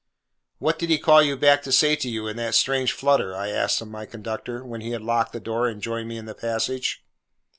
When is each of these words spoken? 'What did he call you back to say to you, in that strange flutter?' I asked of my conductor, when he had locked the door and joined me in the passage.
'What 0.57 0.79
did 0.79 0.89
he 0.89 0.97
call 0.97 1.21
you 1.21 1.37
back 1.37 1.61
to 1.61 1.71
say 1.71 1.95
to 1.97 2.09
you, 2.09 2.27
in 2.27 2.35
that 2.37 2.55
strange 2.55 2.91
flutter?' 2.91 3.35
I 3.35 3.49
asked 3.49 3.81
of 3.81 3.87
my 3.87 4.07
conductor, 4.07 4.65
when 4.65 4.81
he 4.81 4.93
had 4.93 5.03
locked 5.03 5.31
the 5.31 5.39
door 5.39 5.67
and 5.67 5.79
joined 5.79 6.07
me 6.09 6.17
in 6.17 6.25
the 6.25 6.33
passage. 6.33 7.05